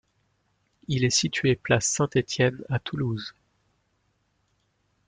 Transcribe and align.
Il 0.87 1.05
est 1.05 1.11
situé 1.15 1.55
place 1.55 1.85
Saint-Étienne 1.85 2.63
à 2.69 2.79
Toulouse. 2.79 3.35